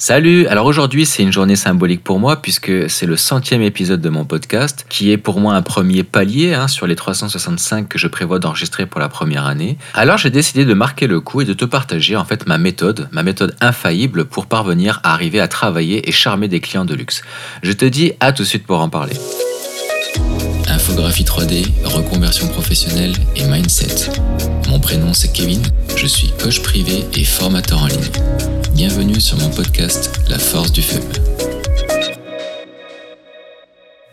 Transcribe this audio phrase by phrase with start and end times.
[0.00, 4.08] Salut Alors aujourd'hui c'est une journée symbolique pour moi puisque c'est le centième épisode de
[4.08, 8.06] mon podcast qui est pour moi un premier palier hein, sur les 365 que je
[8.06, 9.76] prévois d'enregistrer pour la première année.
[9.94, 13.08] Alors j'ai décidé de marquer le coup et de te partager en fait ma méthode,
[13.10, 17.22] ma méthode infaillible pour parvenir à arriver à travailler et charmer des clients de luxe.
[17.64, 19.16] Je te dis à tout de suite pour en parler.
[20.68, 24.12] Infographie 3D, reconversion professionnelle et mindset.
[24.68, 25.62] Mon prénom c'est Kevin,
[25.96, 28.57] je suis coach privé et formateur en ligne.
[28.78, 31.00] Bienvenue sur mon podcast La force du feu.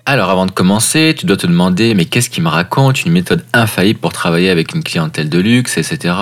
[0.08, 3.46] Alors avant de commencer, tu dois te demander mais qu'est-ce qui me raconte une méthode
[3.54, 6.16] infaillible pour travailler avec une clientèle de luxe, etc.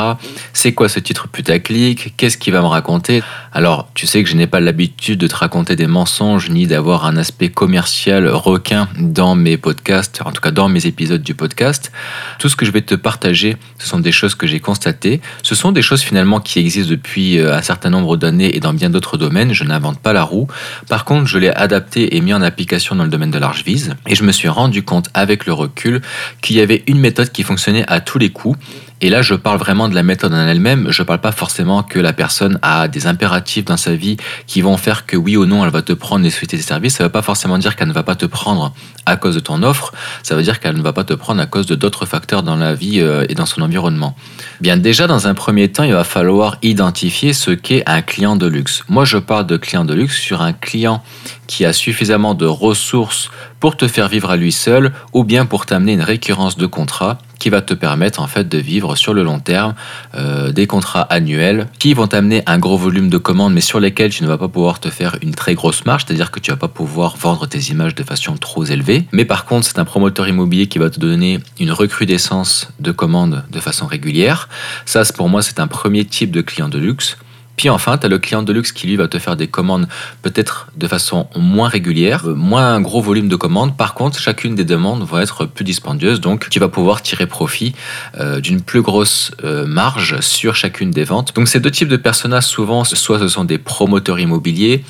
[0.52, 2.18] C'est quoi ce titre putaclic?
[2.18, 3.24] Qu'est-ce qu'il va me raconter?
[3.54, 7.06] Alors tu sais que je n'ai pas l'habitude de te raconter des mensonges ni d'avoir
[7.06, 11.92] un aspect commercial requin dans mes podcasts, en tout cas dans mes épisodes du podcast.
[12.40, 15.22] Tout ce que je vais te partager, ce sont des choses que j'ai constatées.
[15.42, 18.74] Ce sont des choses finalement qui existent depuis euh, un certain nombre d'années et dans
[18.74, 19.54] bien d'autres domaines.
[19.54, 20.48] Je n'invente pas la roue.
[20.90, 23.64] Par contre, je l'ai adapté et mis en application dans le domaine de l'arche
[24.08, 26.02] et je me suis rendu compte avec le recul
[26.42, 28.58] qu'il y avait une méthode qui fonctionnait à tous les coups.
[29.02, 30.88] Et là, je parle vraiment de la méthode en elle-même.
[30.90, 34.62] Je ne parle pas forcément que la personne a des impératifs dans sa vie qui
[34.62, 36.96] vont faire que oui ou non, elle va te prendre et suite tes services.
[36.96, 38.74] Ça ne veut pas forcément dire qu'elle ne va pas te prendre
[39.06, 39.94] à cause de ton offre.
[40.24, 42.56] Ça veut dire qu'elle ne va pas te prendre à cause de d'autres facteurs dans
[42.56, 44.16] la vie euh, et dans son environnement.
[44.62, 48.48] Bien, déjà, dans un premier temps, il va falloir identifier ce qu'est un client de
[48.48, 48.84] luxe.
[48.88, 51.04] Moi, je parle de client de luxe sur un client
[51.48, 53.30] qui a suffisamment de ressources
[53.64, 57.18] pour te faire vivre à lui seul ou bien pour t'amener une récurrence de contrat
[57.40, 59.74] qui va te permettre en fait de vivre sur le long terme
[60.16, 64.12] euh, des contrats annuels qui vont t'amener un gros volume de commandes mais sur lesquels
[64.12, 66.58] tu ne vas pas pouvoir te faire une très grosse marge, c'est-à-dire que tu vas
[66.58, 69.08] pas pouvoir vendre tes images de façon trop élevée.
[69.14, 73.46] Mais par contre, c'est un promoteur immobilier qui va te donner une recrudescence de commandes
[73.50, 74.50] de façon régulière.
[74.86, 77.16] Ça, pour moi, c'est un premier type de client de luxe.
[77.56, 79.88] Puis enfin, tu as le client de luxe qui lui va te faire des commandes
[80.22, 83.78] peut-être de façon moins régulière, euh, moins un gros volume de commandes.
[83.78, 87.76] Par contre, chacune des demandes va être plus dispendieuse, donc tu vas pouvoir tirer profit
[88.20, 91.36] euh, d'une plus grosse euh, marge sur chacune des ventes.
[91.36, 94.84] Donc ces deux types de personnages, souvent, soit ce sont des promoteurs immobiliers,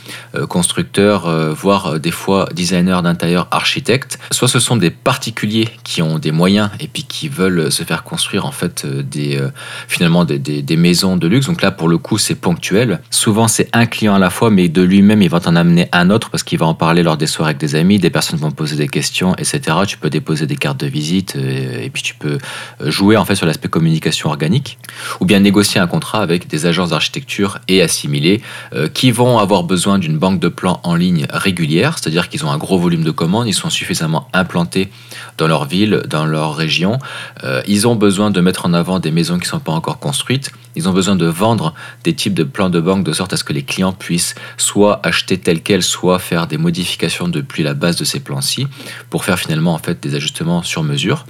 [0.49, 6.31] constructeurs, voire des fois designers d'intérieur, architectes, soit ce sont des particuliers qui ont des
[6.31, 9.39] moyens et puis qui veulent se faire construire en fait des
[9.87, 11.47] finalement des, des maisons de luxe.
[11.47, 12.52] Donc là, pour le coup, c'est pour
[13.09, 16.09] Souvent, c'est un client à la fois, mais de lui-même, il va t'en amener un
[16.09, 18.51] autre parce qu'il va en parler lors des soirées avec des amis, des personnes vont
[18.51, 19.61] poser des questions, etc.
[19.87, 22.37] Tu peux déposer des cartes de visite euh, et puis tu peux
[22.81, 24.77] euh, jouer en fait sur l'aspect communication organique
[25.19, 28.41] ou bien négocier un contrat avec des agences d'architecture et assimilés
[28.73, 32.51] euh, qui vont avoir besoin d'une banque de plans en ligne régulière, c'est-à-dire qu'ils ont
[32.51, 34.89] un gros volume de commandes, ils sont suffisamment implantés
[35.37, 36.99] dans leur ville, dans leur région,
[37.67, 40.51] ils ont besoin de mettre en avant des maisons qui ne sont pas encore construites,
[40.75, 41.73] ils ont besoin de vendre
[42.03, 44.99] des types de plan de banque de sorte à ce que les clients puissent soit
[45.03, 48.67] acheter tel quel, soit faire des modifications depuis la base de ces plans-ci
[49.09, 51.25] pour faire finalement en fait des ajustements sur mesure.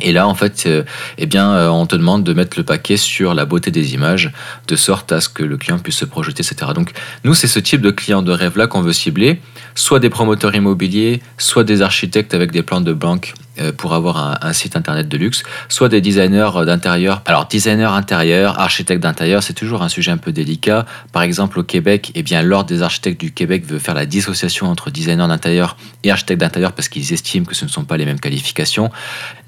[0.00, 0.84] Et là, en fait, euh,
[1.16, 4.32] eh bien, euh, on te demande de mettre le paquet sur la beauté des images,
[4.68, 6.70] de sorte à ce que le client puisse se projeter, etc.
[6.74, 6.92] Donc,
[7.24, 9.40] nous, c'est ce type de client de rêve-là qu'on veut cibler,
[9.74, 13.34] soit des promoteurs immobiliers, soit des architectes avec des plans de banque
[13.76, 17.22] pour avoir un, site internet de luxe, soit des designers d'intérieur.
[17.26, 20.86] Alors, designer intérieur, architecte d'intérieur, c'est toujours un sujet un peu délicat.
[21.12, 24.66] Par exemple, au Québec, eh bien, l'ordre des architectes du Québec veut faire la dissociation
[24.66, 28.04] entre designer d'intérieur et architecte d'intérieur parce qu'ils estiment que ce ne sont pas les
[28.04, 28.90] mêmes qualifications.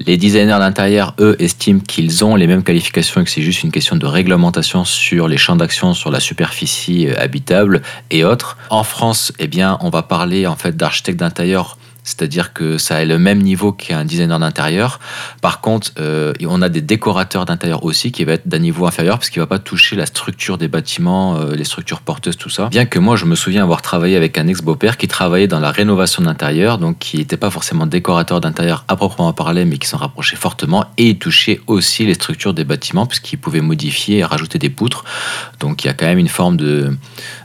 [0.00, 3.72] Les designers d'intérieur, eux, estiment qu'ils ont les mêmes qualifications et que c'est juste une
[3.72, 8.56] question de réglementation sur les champs d'action, sur la superficie euh, habitable et autres.
[8.70, 13.04] En France, eh bien, on va parler en fait d'architecte d'intérieur c'est-à-dire que ça a
[13.04, 15.00] le même niveau qu'un designer d'intérieur.
[15.40, 19.18] Par contre, euh, on a des décorateurs d'intérieur aussi qui va être d'un niveau inférieur
[19.18, 22.68] parce qu'il va pas toucher la structure des bâtiments, euh, les structures porteuses, tout ça.
[22.68, 25.70] Bien que moi, je me souviens avoir travaillé avec un ex-beau-père qui travaillait dans la
[25.70, 29.98] rénovation d'intérieur, donc qui n'était pas forcément décorateur d'intérieur à proprement parler, mais qui s'en
[29.98, 34.58] rapprochait fortement et il touchait aussi les structures des bâtiments puisqu'il pouvait modifier et rajouter
[34.58, 35.04] des poutres.
[35.60, 36.92] Donc il y a quand même une forme de,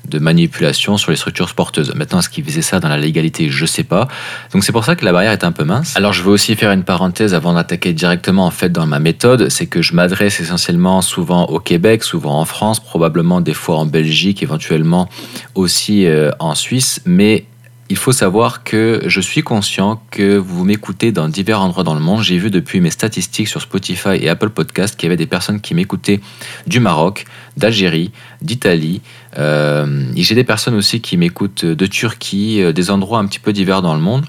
[0.09, 1.93] de manipulation sur les structures porteuses.
[1.95, 3.49] Maintenant, est-ce qu'il faisait ça dans la légalité?
[3.49, 4.07] Je sais pas.
[4.53, 5.95] Donc c'est pour ça que la barrière est un peu mince.
[5.95, 9.49] Alors je veux aussi faire une parenthèse avant d'attaquer directement en fait dans ma méthode,
[9.49, 13.85] c'est que je m'adresse essentiellement souvent au Québec, souvent en France, probablement des fois en
[13.85, 15.09] Belgique, éventuellement
[15.55, 17.45] aussi euh, en Suisse, mais
[17.89, 21.99] il faut savoir que je suis conscient que vous m'écoutez dans divers endroits dans le
[21.99, 22.23] monde.
[22.23, 25.61] J'ai vu depuis mes statistiques sur Spotify et Apple Podcast qu'il y avait des personnes
[25.61, 26.19] qui m'écoutaient
[26.65, 27.25] du Maroc,
[27.57, 29.01] d'Algérie, d'Italie.
[29.37, 33.53] Euh, j'ai des personnes aussi qui m'écoutent de Turquie, euh, des endroits un petit peu
[33.53, 34.25] divers dans le monde.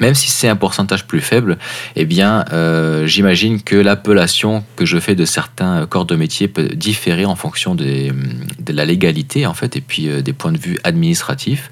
[0.00, 1.58] Même si c'est un pourcentage plus faible,
[1.96, 6.68] eh bien, euh, j'imagine que l'appellation que je fais de certains corps de métier peut
[6.68, 8.12] différer en fonction de
[8.68, 11.70] la légalité, en fait, et puis euh, des points de vue administratifs.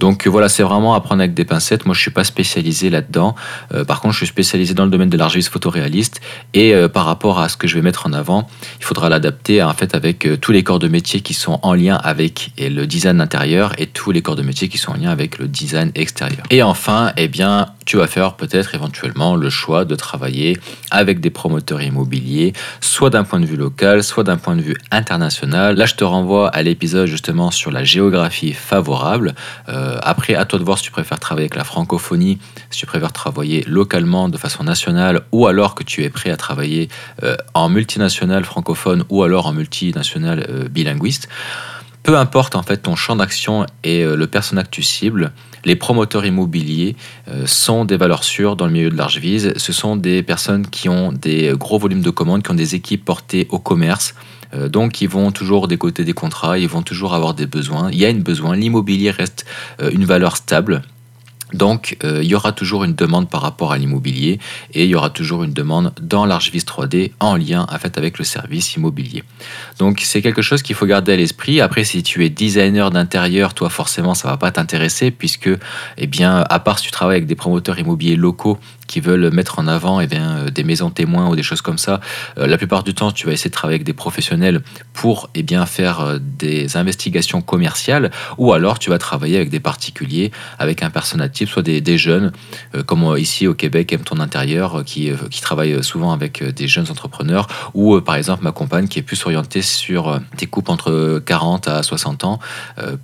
[0.00, 1.86] Donc voilà, c'est vraiment à prendre avec des pincettes.
[1.86, 3.34] Moi, je suis pas spécialisé là-dedans.
[3.72, 6.20] Euh, par contre, je suis spécialisé dans le domaine de l'archiviste photoréaliste,
[6.54, 9.72] et par rapport à ce que je vais mettre en avant, il faudra l'adapter en
[9.74, 13.72] fait avec tous les corps de métier qui sont en lien avec le design intérieur
[13.78, 16.44] et tous les corps de métier qui sont en lien avec le design extérieur.
[16.50, 20.58] Et enfin, eh bien tu vas faire peut-être éventuellement le choix de travailler
[20.90, 24.76] avec des promoteurs immobiliers, soit d'un point de vue local, soit d'un point de vue
[24.90, 25.76] international.
[25.76, 29.34] Là, je te renvoie à l'épisode justement sur la géographie favorable.
[29.68, 32.38] Euh, après, à toi de voir si tu préfères travailler avec la francophonie,
[32.70, 36.36] si tu préfères travailler localement de façon nationale, ou alors que tu es prêt à
[36.36, 36.88] travailler
[37.22, 41.28] euh, en multinational francophone ou alors en multinational euh, bilinguiste.
[42.02, 45.32] Peu importe en fait ton champ d'action et le persona que tu cibles,
[45.64, 46.96] les promoteurs immobiliers
[47.28, 49.52] euh, sont des valeurs sûres dans le milieu de l'Archevise.
[49.56, 53.04] Ce sont des personnes qui ont des gros volumes de commandes, qui ont des équipes
[53.04, 54.14] portées au commerce.
[54.54, 57.90] Euh, donc, ils vont toujours décoter des contrats, ils vont toujours avoir des besoins.
[57.90, 58.56] Il y a une besoin.
[58.56, 59.44] L'immobilier reste
[59.80, 60.82] euh, une valeur stable.
[61.52, 64.38] Donc, il y aura toujours une demande par rapport à l'immobilier
[64.74, 68.18] et il y aura toujours une demande dans l'Archivise 3D en lien en fait, avec
[68.18, 69.24] le service immobilier.
[69.78, 71.60] Donc, c'est quelque chose qu'il faut garder à l'esprit.
[71.60, 75.50] Après, si tu es designer d'intérieur, toi, forcément, ça va pas t'intéresser puisque,
[75.98, 78.58] eh bien, à part si tu travailles avec des promoteurs immobiliers locaux
[78.90, 81.78] qui veulent mettre en avant eh bien, euh, des maisons témoins ou des choses comme
[81.78, 82.00] ça,
[82.38, 85.44] euh, la plupart du temps, tu vas essayer de travailler avec des professionnels pour eh
[85.44, 90.82] bien, faire euh, des investigations commerciales ou alors tu vas travailler avec des particuliers, avec
[90.82, 92.32] un persona type, soit des, jeunes,
[92.86, 98.00] comme ici au Québec, aime ton intérieur, qui, travaille souvent avec des jeunes entrepreneurs ou
[98.00, 102.24] par exemple ma compagne qui est plus orientée sur des couples entre 40 à 60
[102.24, 102.38] ans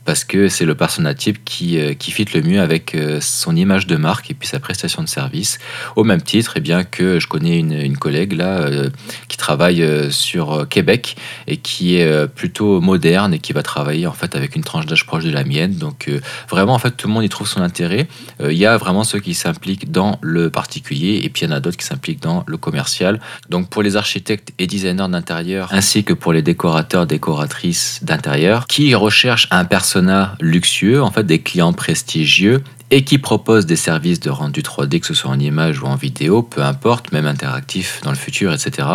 [0.05, 3.97] parce que c'est le persona type qui, qui fit le mieux avec son image de
[3.97, 5.59] marque et puis sa prestation de service
[5.97, 8.91] au même titre, et eh bien que je connais une, collègue là euh,
[9.29, 14.07] qui travaille euh, sur euh, Québec et qui est plutôt moderne et qui va travailler
[14.07, 15.75] en fait avec une tranche d'âge proche de la mienne.
[15.77, 16.11] Donc
[16.49, 18.07] vraiment en fait tout le monde y trouve son intérêt.
[18.41, 21.57] Il y a vraiment ceux qui s'impliquent dans le particulier et puis il y en
[21.57, 23.21] a d'autres qui s'impliquent dans le commercial.
[23.49, 28.95] Donc pour les architectes et designers d'intérieur ainsi que pour les décorateurs décoratrices d'intérieur qui
[28.95, 34.31] recherchent un persona luxueux, en fait des clients prestigieux et qui propose des services de
[34.31, 38.11] rendu 3D, que ce soit en image ou en vidéo, peu importe, même interactif dans
[38.11, 38.89] le futur, etc.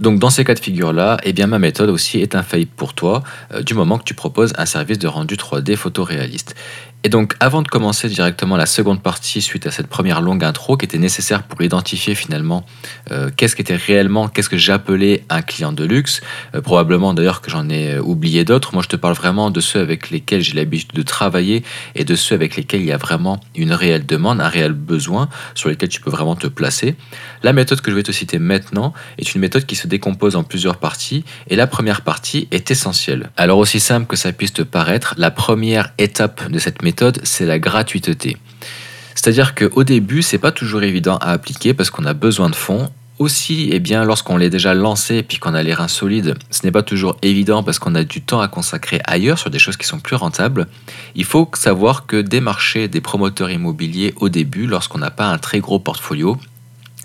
[0.00, 3.22] Donc dans ces cas de figure-là, eh bien ma méthode aussi est infaillible pour toi
[3.52, 6.54] euh, du moment que tu proposes un service de rendu 3D photoréaliste.
[7.02, 10.76] Et donc, avant de commencer directement la seconde partie suite à cette première longue intro
[10.76, 12.66] qui était nécessaire pour identifier finalement
[13.10, 16.20] euh, qu'est-ce qu'était réellement, qu'est-ce que j'appelais un client de luxe,
[16.54, 18.74] euh, probablement d'ailleurs que j'en ai euh, oublié d'autres.
[18.74, 21.64] Moi, je te parle vraiment de ceux avec lesquels j'ai l'habitude de travailler
[21.94, 25.30] et de ceux avec lesquels il y a vraiment une réelle demande, un réel besoin
[25.54, 26.96] sur lesquels tu peux vraiment te placer.
[27.42, 30.42] La méthode que je vais te citer maintenant est une méthode qui se décompose en
[30.42, 33.30] plusieurs parties et la première partie est essentielle.
[33.38, 36.89] Alors aussi simple que ça puisse te paraître, la première étape de cette méthode
[37.22, 38.36] c'est la gratuité.
[39.14, 42.90] C'est-à-dire qu'au début, c'est pas toujours évident à appliquer parce qu'on a besoin de fonds.
[43.18, 46.64] Aussi, eh bien, lorsqu'on l'est déjà lancé et puis qu'on a les reins solides, ce
[46.64, 49.76] n'est pas toujours évident parce qu'on a du temps à consacrer ailleurs sur des choses
[49.76, 50.68] qui sont plus rentables.
[51.14, 55.60] Il faut savoir que démarcher des promoteurs immobiliers au début, lorsqu'on n'a pas un très
[55.60, 56.38] gros portfolio,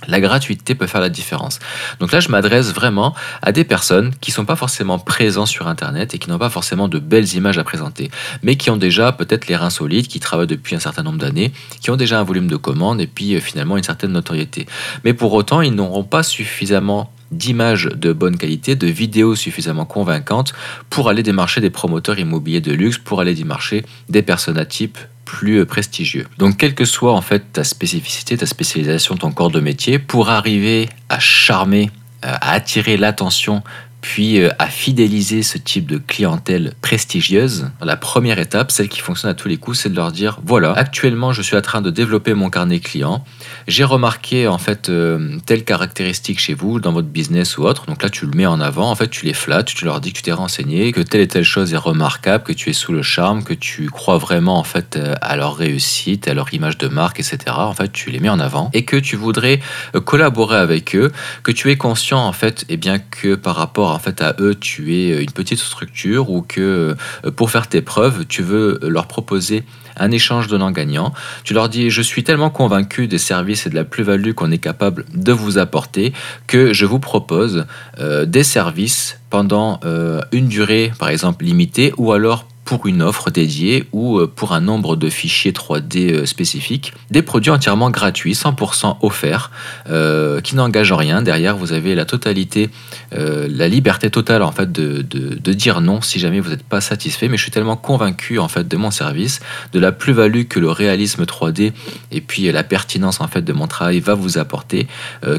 [0.07, 1.59] la gratuité peut faire la différence.
[1.99, 5.67] Donc là, je m'adresse vraiment à des personnes qui ne sont pas forcément présents sur
[5.67, 8.11] Internet et qui n'ont pas forcément de belles images à présenter,
[8.43, 11.51] mais qui ont déjà peut-être les reins solides, qui travaillent depuis un certain nombre d'années,
[11.81, 14.65] qui ont déjà un volume de commandes et puis euh, finalement une certaine notoriété.
[15.03, 20.53] Mais pour autant, ils n'auront pas suffisamment d'images de bonne qualité, de vidéos suffisamment convaincantes
[20.89, 25.65] pour aller démarcher des promoteurs immobiliers de luxe, pour aller démarcher des personas types plus
[25.65, 26.27] prestigieux.
[26.37, 30.29] Donc quelle que soit en fait ta spécificité, ta spécialisation, ton corps de métier, pour
[30.29, 31.89] arriver à charmer,
[32.23, 33.63] euh, à attirer l'attention
[34.05, 39.31] puis euh, à fidéliser ce type de clientèle prestigieuse, la première étape, celle qui fonctionne
[39.31, 41.89] à tous les coups, c'est de leur dire voilà, actuellement je suis en train de
[41.89, 43.25] développer mon carnet client.
[43.67, 47.87] J'ai remarqué en fait euh, telle caractéristique chez vous dans votre business ou autre.
[47.87, 48.91] Donc là, tu le mets en avant.
[48.91, 51.27] En fait, tu les flattes, tu leur dis que tu t'es renseigné, que telle et
[51.27, 54.63] telle chose est remarquable, que tu es sous le charme, que tu crois vraiment en
[54.63, 57.39] fait euh, à leur réussite, à leur image de marque, etc.
[57.47, 59.59] En fait, tu les mets en avant et que tu voudrais
[60.03, 63.94] collaborer avec eux, que tu es conscient en fait, et eh bien que par rapport
[63.95, 67.81] en fait à eux tu es une petite structure ou que euh, pour faire tes
[67.81, 69.63] preuves, tu veux leur proposer
[69.97, 71.13] un échange donnant-gagnant.
[71.43, 74.57] Tu leur dis je suis tellement convaincu des services et de la plus-value qu'on est
[74.57, 76.13] capable de vous apporter
[76.47, 77.65] que je vous propose
[77.99, 83.29] euh, des services pendant euh, une durée par exemple limitée ou alors pour une offre
[83.29, 88.33] dédiée ou euh, pour un nombre de fichiers 3D euh, spécifiques, des produits entièrement gratuits,
[88.33, 89.51] 100% offerts,
[89.87, 91.21] euh, qui n'engagent rien.
[91.21, 92.69] Derrière, vous avez la totalité,
[93.11, 97.27] la liberté totale en fait de, de, dire non si jamais vous n'êtes pas satisfait.
[97.27, 99.39] Mais je suis tellement convaincu en fait de mon service,
[99.71, 101.71] de la plus-value que le réalisme 3D
[102.11, 104.87] et puis la pertinence en fait de mon travail va vous apporter,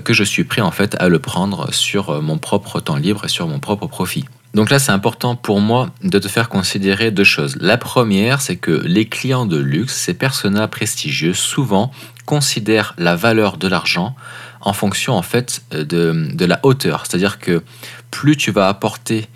[0.05, 3.29] que je suis prêt en fait à le prendre sur mon propre temps libre et
[3.29, 4.25] sur mon propre profit.
[4.57, 7.59] Donc là, c'est important pour moi de te faire considérer deux choses.
[7.61, 11.91] La première, c'est que les clients de luxe, ces personnages prestigieux, souvent
[12.25, 14.17] considèrent la valeur de l'argent
[14.63, 17.05] en fonction en fait de, de la hauteur.
[17.05, 17.63] C'est-à-dire que
[18.11, 19.27] plus tu vas apporter euh,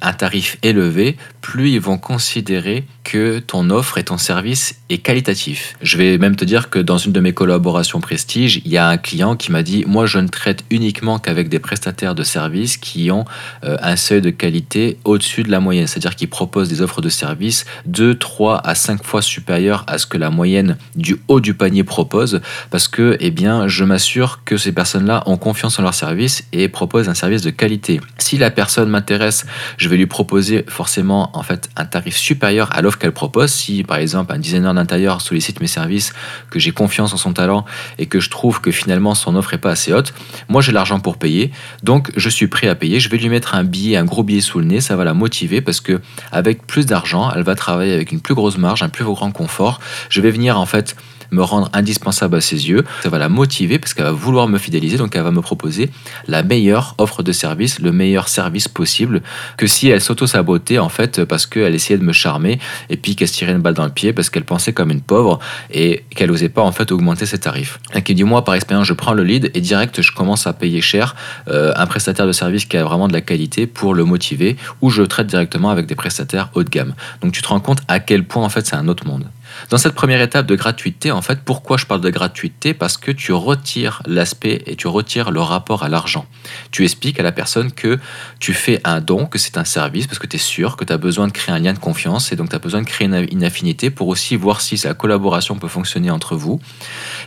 [0.00, 5.76] un tarif élevé, plus ils vont considérer que ton offre et ton service est qualitatif.
[5.82, 8.88] Je vais même te dire que dans une de mes collaborations prestige, il y a
[8.88, 12.76] un client qui m'a dit Moi, je ne traite uniquement qu'avec des prestataires de services
[12.76, 13.24] qui ont
[13.64, 15.86] euh, un seuil de qualité au-dessus de la moyenne.
[15.86, 20.06] C'est-à-dire qu'ils proposent des offres de services 2, 3 à 5 fois supérieures à ce
[20.06, 24.56] que la moyenne du haut du panier propose, parce que eh bien, je m'assure que
[24.56, 28.00] ces personnes-là ont confiance en leur service et proposent un service de qualité.
[28.18, 32.82] Si la personne m'intéresse, je vais lui proposer forcément en fait un tarif supérieur à
[32.82, 33.50] l'offre qu'elle propose.
[33.50, 36.12] Si par exemple un designer d'intérieur sollicite mes services,
[36.50, 37.64] que j'ai confiance en son talent
[37.98, 40.14] et que je trouve que finalement son offre est pas assez haute,
[40.48, 41.50] moi j'ai l'argent pour payer,
[41.82, 43.00] donc je suis prêt à payer.
[43.00, 45.14] Je vais lui mettre un billet, un gros billet sous le nez, ça va la
[45.14, 46.00] motiver parce que
[46.32, 49.80] avec plus d'argent, elle va travailler avec une plus grosse marge, un plus grand confort.
[50.08, 50.96] Je vais venir en fait
[51.30, 52.84] me rendre indispensable à ses yeux.
[53.02, 55.90] Ça va la motiver parce qu'elle va vouloir me fidéliser, donc elle va me proposer
[56.28, 59.22] la meilleure offre de service, le meilleur service possible
[59.56, 62.58] que si elle s'auto-sabotait en fait parce qu'elle essayait de me charmer
[62.90, 65.00] et puis qu'elle se tirait une balle dans le pied parce qu'elle pensait comme une
[65.00, 65.38] pauvre
[65.70, 67.78] et qu'elle n'osait pas en fait augmenter ses tarifs.
[67.94, 70.52] Et qui dit moi par expérience je prends le lead et direct je commence à
[70.52, 71.16] payer cher
[71.48, 74.90] euh, un prestataire de service qui a vraiment de la qualité pour le motiver ou
[74.90, 76.94] je traite directement avec des prestataires haut de gamme.
[77.22, 79.26] Donc tu te rends compte à quel point en fait c'est un autre monde.
[79.70, 82.74] Dans cette première étape de gratuité, en fait, pourquoi je parle de gratuité?
[82.74, 86.26] Parce que tu retires l'aspect et tu retires le rapport à l'argent.
[86.70, 87.98] Tu expliques à la personne que
[88.40, 90.92] tu fais un don, que c'est un service, parce que tu es sûr que tu
[90.92, 93.06] as besoin de créer un lien de confiance et donc tu as besoin de créer
[93.06, 96.60] une affinité pour aussi voir si la collaboration peut fonctionner entre vous.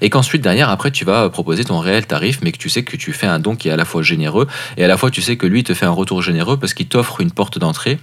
[0.01, 2.98] Et qu'ensuite, derrière, après, tu vas proposer ton réel tarif, mais que tu sais que
[2.98, 5.22] tu fais un don qui est à la fois généreux et à la fois tu
[5.22, 8.00] sais que lui te fait un retour généreux parce qu'il t'offre une porte d'entrée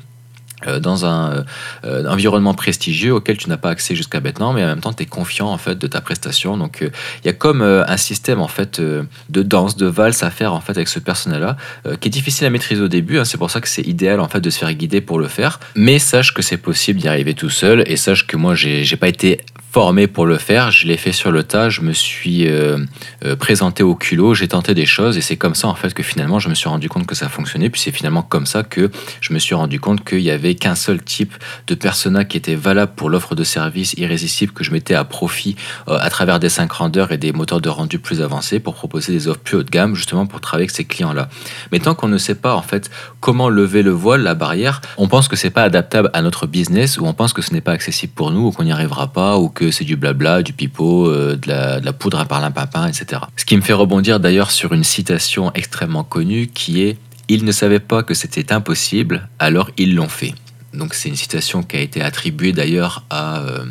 [0.81, 1.45] dans un
[1.85, 5.03] euh, environnement prestigieux auquel tu n'as pas accès jusqu'à maintenant, mais en même temps tu
[5.03, 6.57] es confiant en fait de ta prestation.
[6.57, 6.91] Donc euh,
[7.23, 10.61] il y a comme un système en fait de danse, de valse à faire en
[10.61, 11.57] fait avec ce personnel-là,
[12.01, 13.19] qui est difficile à maîtriser au début.
[13.19, 13.25] Hein.
[13.25, 15.61] c'est pour ça que c'est idéal en fait de se faire guider pour le faire.
[15.75, 19.09] Mais sache que c'est possible d'y arriver tout seul et sache que moi j'ai pas
[19.09, 19.41] été
[19.75, 22.79] formé pour le faire, je l'ai fait sur le tas, je me suis euh,
[23.25, 26.05] euh, présenté au culot, j'ai tenté des choses et c'est comme ça en fait que
[26.05, 27.71] finalement je me suis rendu compte que ça fonctionnait.
[27.71, 30.77] Puis c'est finalement comme ça que je me suis rendu compte qu'il y avait qu'un
[30.77, 31.35] seul type
[31.67, 35.57] de persona qui était valable pour l'offre de service irrésistible que je mettais à profit
[35.89, 39.13] euh, à travers des sync rendeurs et des moteurs de rendu plus avancés pour proposer
[39.13, 41.29] des offres plus haut de gamme justement pour travailler avec ces clients-là.
[41.73, 45.09] Mais tant qu'on ne sait pas en fait comment lever le voile, la barrière, on
[45.09, 47.73] pense que c'est pas adaptable à notre business ou on pense que ce n'est pas
[47.73, 51.09] accessible pour nous ou qu'on n'y arrivera pas ou que c'est du blabla, du pipeau,
[51.09, 51.49] euh, de,
[51.85, 53.23] la, poudre à parlimpapin, etc.
[53.37, 57.53] Ce qui me fait rebondir d'ailleurs sur une citation extrêmement connue qui est Ils ne
[57.53, 60.35] savaient pas que c'était impossible, alors ils l'ont fait.
[60.75, 63.65] Donc c'est une citation qui a été attribuée d'ailleurs à euh,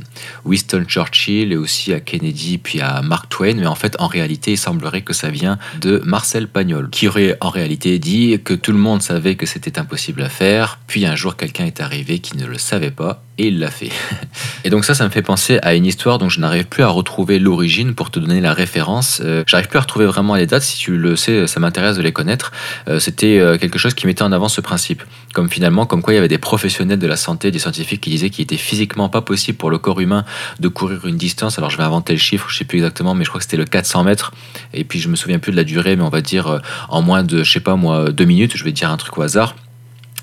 [0.46, 4.52] Winston Churchill et aussi à Kennedy puis à Mark Twain, mais en fait en réalité
[4.52, 8.72] il semblerait que ça vient de Marcel Pagnol, qui aurait en réalité dit que tout
[8.72, 12.38] le monde savait que c'était impossible à faire, puis un jour quelqu'un est arrivé qui
[12.38, 13.90] ne le savait pas et il l'a fait.
[14.64, 16.88] Et donc ça, ça me fait penser à une histoire dont je n'arrive plus à
[16.88, 19.22] retrouver l'origine pour te donner la référence.
[19.26, 20.62] Euh, j'arrive plus à retrouver vraiment les dates.
[20.62, 22.52] Si tu le sais, ça m'intéresse de les connaître.
[22.88, 25.04] Euh, c'était quelque chose qui mettait en avant ce principe.
[25.34, 28.10] Comme finalement, comme quoi il y avait des professionnels de la santé, des scientifiques qui
[28.10, 30.26] disaient qu'il était physiquement pas possible pour le corps humain
[30.60, 31.58] de courir une distance.
[31.58, 33.58] Alors je vais inventer le chiffre, je sais plus exactement, mais je crois que c'était
[33.58, 34.32] le 400 mètres.
[34.74, 37.24] Et puis je me souviens plus de la durée, mais on va dire en moins
[37.24, 38.56] de, je sais pas moi, deux minutes.
[38.56, 39.56] Je vais dire un truc au hasard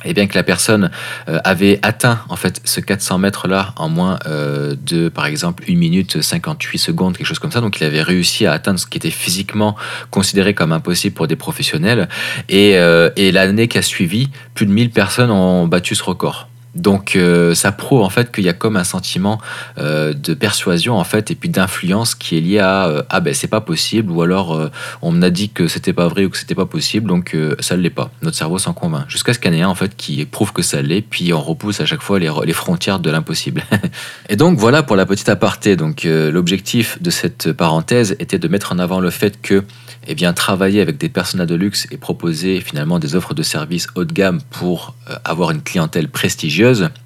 [0.05, 0.91] et bien que la personne
[1.29, 5.65] euh, avait atteint en fait ce 400 mètres là en moins euh, de par exemple
[5.69, 8.87] 1 minute 58 secondes quelque chose comme ça donc il avait réussi à atteindre ce
[8.87, 9.77] qui était physiquement
[10.11, 12.09] considéré comme impossible pour des professionnels
[12.49, 16.50] et, euh, et l'année qui a suivi plus de 1000 personnes ont battu ce record
[16.75, 19.41] donc euh, ça prouve en fait qu'il y a comme un sentiment
[19.79, 23.35] euh, de persuasion en fait et puis d'influence qui est lié à euh, ah ben
[23.35, 24.71] c'est pas possible ou alors
[25.03, 27.83] on m'a dit que c'était pas vrai ou que c'était pas possible donc ça ne
[27.83, 28.11] l'est pas.
[28.23, 30.53] Notre cerveau s'en convainc jusqu'à ce qu'il y en ait un en fait qui prouve
[30.53, 33.65] que ça l'est puis on repousse à chaque fois les, les frontières de l'impossible.
[34.29, 35.77] et donc voilà pour la petite aparté.
[35.77, 39.65] Donc l'objectif de cette parenthèse était de mettre en avant le fait que
[40.07, 43.87] eh bien, travailler avec des personnages de luxe et proposer finalement des offres de services
[43.95, 46.60] haut de gamme pour avoir une clientèle prestigieuse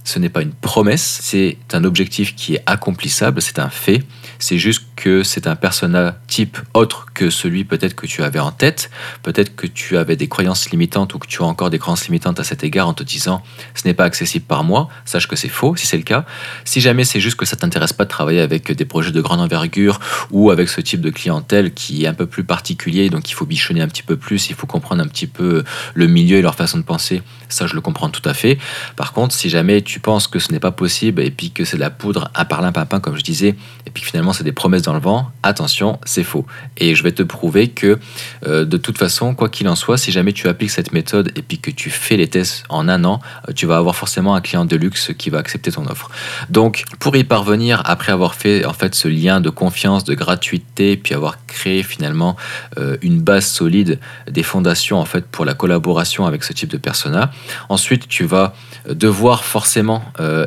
[0.05, 4.03] Ce n'est pas une promesse, c'est un objectif qui est accomplissable, c'est un fait.
[4.47, 8.53] C'est juste que c'est un persona type autre que celui peut-être que tu avais en
[8.53, 8.91] tête.
[9.23, 12.39] Peut-être que tu avais des croyances limitantes ou que tu as encore des croyances limitantes
[12.41, 13.43] à cet égard en te disant
[13.75, 14.91] ce n'est pas accessible par moi.
[15.07, 16.27] Sache que c'est faux si c'est le cas.
[16.67, 19.41] Si jamais c'est juste que ça t'intéresse pas de travailler avec des projets de grande
[19.41, 19.99] envergure
[20.31, 23.47] ou avec ce type de clientèle qui est un peu plus particulier, donc il faut
[23.47, 26.55] bichonner un petit peu plus, il faut comprendre un petit peu le milieu et leur
[26.55, 27.23] façon de penser.
[27.49, 28.59] Ça, je le comprends tout à fait.
[28.95, 31.79] Par contre, si jamais tu penses que ce n'est pas possible et puis que c'est
[31.79, 33.55] de la poudre un par l'un, papin, comme je disais,
[33.87, 36.45] et puis finalement c'est des promesses dans le vent, attention, c'est faux.
[36.77, 37.99] Et je vais te prouver que
[38.47, 41.43] euh, de toute façon, quoi qu'il en soit, si jamais tu appliques cette méthode et
[41.43, 44.41] puis que tu fais les tests en un an, euh, tu vas avoir forcément un
[44.41, 46.11] client de luxe qui va accepter ton offre.
[46.51, 50.97] Donc, pour y parvenir, après avoir fait en fait ce lien de confiance, de gratuité,
[50.97, 52.37] puis avoir créé finalement
[52.79, 53.99] euh, une base solide,
[54.31, 57.31] des fondations en fait pour la collaboration avec ce type de persona,
[57.69, 58.55] ensuite tu vas
[58.89, 60.05] devoir forcément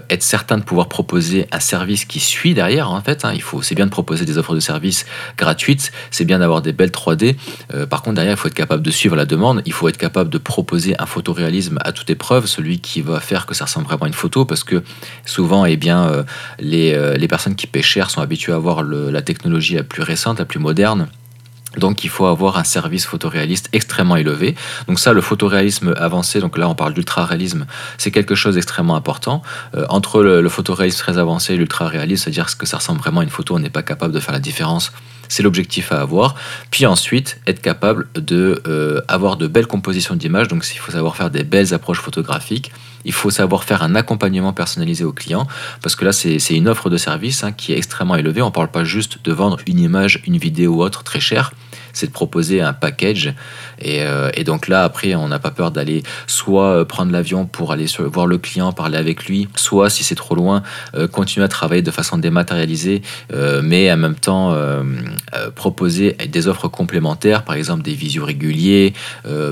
[0.09, 3.25] être certain de pouvoir proposer un service qui suit derrière en fait.
[3.25, 3.31] Hein.
[3.33, 5.05] il faut c'est bien de proposer des offres de services
[5.37, 7.35] gratuites, c'est bien d'avoir des belles 3D.
[7.73, 9.97] Euh, par contre, derrière, il faut être capable de suivre la demande, il faut être
[9.97, 13.85] capable de proposer un photoréalisme à toute épreuve, celui qui va faire que ça ressemble
[13.85, 14.83] vraiment à une photo, parce que
[15.25, 16.23] souvent, eh bien, euh,
[16.59, 20.01] les, euh, les, personnes qui paient cher sont habituées à voir la technologie la plus
[20.01, 21.07] récente, la plus moderne.
[21.75, 24.55] Donc il faut avoir un service photoréaliste extrêmement élevé.
[24.87, 27.65] Donc ça, le photoréalisme avancé, donc là on parle d'ultra-réalisme,
[27.97, 29.41] c'est quelque chose d'extrêmement important.
[29.75, 33.29] Euh, entre le, photoréalisme très avancé et l'ultra-réalisme, c'est-à-dire que ça ressemble vraiment à une
[33.29, 34.91] photo, on n'est pas capable de faire la différence.
[35.29, 36.35] C'est l'objectif à avoir.
[36.71, 40.47] Puis ensuite, être capable de euh, avoir de belles compositions d'images.
[40.47, 42.71] Donc il faut savoir faire des belles approches photographiques.
[43.05, 45.47] Il faut savoir faire un accompagnement personnalisé au client.
[45.81, 48.41] Parce que là, c'est une offre de service hein, qui est extrêmement élevée.
[48.41, 51.51] On ne parle pas juste de vendre une image, une vidéo ou autre très cher
[51.97, 53.33] c'est de proposer un package.
[53.85, 57.71] Euh, et, donc là, après, on n'a pas peur d'aller soit euh, prendre l'avion pour
[57.71, 60.63] aller voir le client, parler avec lui, soit, si c'est trop loin,
[60.95, 63.01] euh, continuer à travailler de façon dématérialisée,
[63.63, 64.55] mais en même temps
[65.55, 68.93] proposer des offres complémentaires, par exemple des visios réguliers,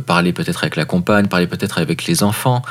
[0.05, 2.61] parler peut-être avec la compagne, parler peut-être avec les enfants,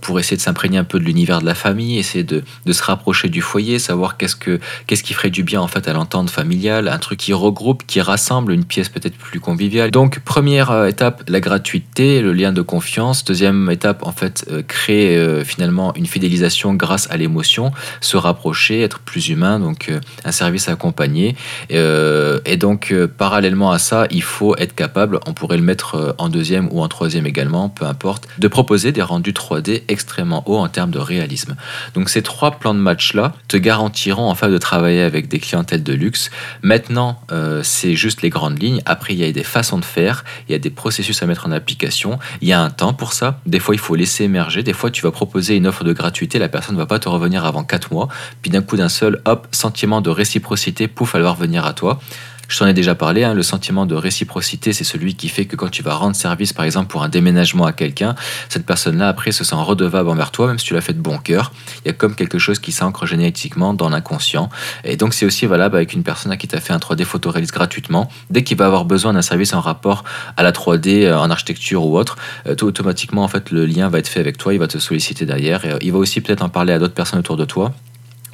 [0.00, 3.28] pour essayer de s'imprégner un peu de l'univers de la famille, essayer de, se rapprocher
[3.28, 6.88] du foyer, savoir qu'est-ce, que, qu'est-ce qui ferait du bien en fait à l'entente familiale,
[6.88, 9.90] un truc qui regroupe, qui rassemble une pièce peut-être plus convivial.
[9.90, 13.24] Donc première euh, étape, la gratuité, le lien de confiance.
[13.24, 18.80] Deuxième étape, en fait, euh, créer euh, finalement une fidélisation grâce à l'émotion, se rapprocher,
[18.80, 19.92] être plus humain, donc
[20.24, 21.36] un service accompagné.
[21.70, 26.68] et donc parallèlement à ça, il faut être capable, on pourrait le mettre en deuxième
[26.72, 30.90] ou en troisième également, peu importe, de proposer des rendus 3D extrêmement hauts en termes
[30.90, 31.56] de réalisme.
[31.94, 35.82] Donc ces trois plans de match-là te garantiront en fait de travailler avec des clientèles
[35.82, 36.30] de luxe.
[36.62, 37.20] Maintenant,
[37.62, 38.75] c'est juste les grandes lignes.
[38.84, 41.46] Après, il y a des façons de faire, il y a des processus à mettre
[41.46, 43.40] en application, il y a un temps pour ça.
[43.46, 44.62] Des fois, il faut laisser émerger.
[44.62, 47.08] Des fois, tu vas proposer une offre de gratuité, la personne ne va pas te
[47.08, 48.08] revenir avant 4 mois.
[48.42, 52.00] Puis d'un coup d'un seul, hop, sentiment de réciprocité, pouf, elle va revenir à toi.
[52.48, 55.56] Je t'en ai déjà parlé, hein, le sentiment de réciprocité, c'est celui qui fait que
[55.56, 58.14] quand tu vas rendre service, par exemple, pour un déménagement à quelqu'un,
[58.48, 61.18] cette personne-là, après, se sent redevable envers toi, même si tu l'as fait de bon
[61.18, 61.52] cœur.
[61.84, 64.48] Il y a comme quelque chose qui s'ancre génétiquement dans l'inconscient.
[64.84, 67.52] Et donc, c'est aussi valable avec une personne à qui t'a fait un 3D photoréaliste
[67.52, 68.08] gratuitement.
[68.30, 70.04] Dès qu'il va avoir besoin d'un service en rapport
[70.36, 73.88] à la 3D, euh, en architecture ou autre, euh, tout automatiquement, en fait, le lien
[73.88, 75.64] va être fait avec toi, il va te solliciter derrière.
[75.64, 77.72] Et euh, il va aussi peut-être en parler à d'autres personnes autour de toi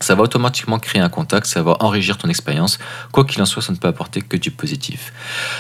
[0.03, 2.79] ça va automatiquement créer un contact, ça va enrichir ton expérience.
[3.13, 5.13] Quoi qu'il en soit, ça ne peut apporter que du positif.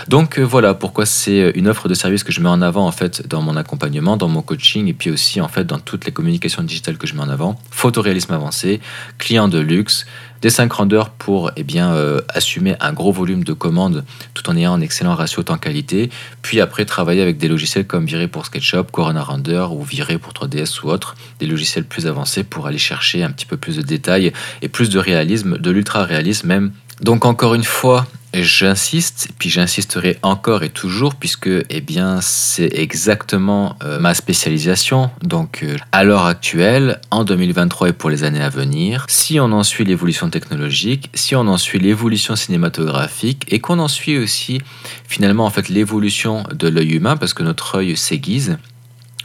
[0.09, 2.93] Donc euh, voilà pourquoi c'est une offre de service que je mets en avant en
[2.93, 6.13] fait dans mon accompagnement, dans mon coaching et puis aussi en fait dans toutes les
[6.13, 7.59] communications digitales que je mets en avant.
[7.71, 8.81] Photoréalisme avancé,
[9.19, 10.07] client de luxe,
[10.43, 14.75] des grandeurs pour eh bien, euh, assumer un gros volume de commandes tout en ayant
[14.75, 16.11] un excellent ratio temps-qualité.
[16.43, 20.33] Puis après, travailler avec des logiciels comme Viré pour SketchUp, Corona Render ou Viré pour
[20.33, 23.83] 3ds ou autres, des logiciels plus avancés pour aller chercher un petit peu plus de
[23.83, 26.73] détails et plus de réalisme, de l'ultra-réalisme même.
[27.01, 33.77] Donc encore une fois, J'insiste, puis j'insisterai encore et toujours, puisque eh bien, c'est exactement
[33.83, 35.11] euh, ma spécialisation.
[35.23, 39.53] Donc, euh, à l'heure actuelle, en 2023 et pour les années à venir, si on
[39.53, 44.61] en suit l'évolution technologique, si on en suit l'évolution cinématographique, et qu'on en suit aussi
[45.07, 48.57] finalement en fait l'évolution de l'œil humain, parce que notre œil s'aiguise,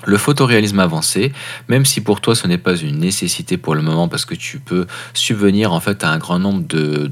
[0.06, 1.34] le photoréalisme avancé,
[1.70, 4.60] même si pour toi ce n'est pas une nécessité pour le moment parce que tu
[4.60, 7.08] peux subvenir en fait à un grand nombre de,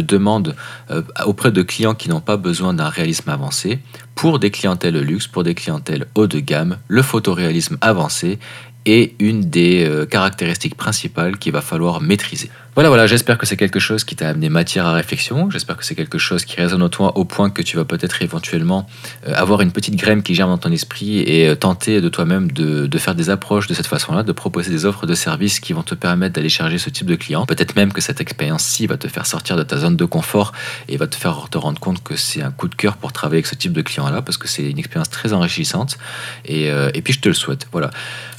[0.00, 0.54] demandes
[0.90, 3.78] euh, auprès de clients qui n'ont pas besoin d'un réalisme avancé,
[4.18, 8.40] pour des clientèles luxe, pour des clientèles haut de gamme, le photoréalisme avancé
[8.84, 12.50] est une des euh, caractéristiques principales qu'il va falloir maîtriser.
[12.78, 15.50] Voilà, voilà, j'espère que c'est quelque chose qui t'a amené matière à réflexion.
[15.50, 18.22] J'espère que c'est quelque chose qui résonne en toi au point que tu vas peut-être
[18.22, 18.86] éventuellement
[19.26, 22.52] euh, avoir une petite graine qui germe dans ton esprit et euh, tenter de toi-même
[22.52, 25.82] de, faire des approches de cette façon-là, de proposer des offres de services qui vont
[25.82, 27.46] te permettre d'aller charger ce type de client.
[27.46, 30.52] Peut-être même que cette expérience-ci va te faire sortir de ta zone de confort
[30.88, 33.38] et va te faire te rendre compte que c'est un coup de cœur pour travailler
[33.38, 33.82] avec ce type de
[34.24, 35.98] parce que c'est une expérience très enrichissante.
[36.44, 37.66] Et, euh, et puis je te le souhaite.
[37.72, 37.90] Voilà.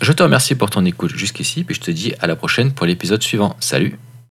[0.02, 2.86] Je te remercie pour ton écoute jusqu'ici, puis je te dis à la prochaine pour
[2.86, 3.56] l'épisode suivant.
[3.60, 3.98] Salut